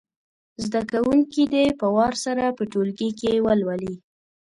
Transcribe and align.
زده 0.63 0.81
کوونکي 0.91 1.43
دې 1.53 1.65
په 1.79 1.87
وار 1.95 2.13
سره 2.25 2.43
په 2.57 2.63
ټولګي 2.71 3.09
کې 3.19 3.43
ولولي. 3.45 3.93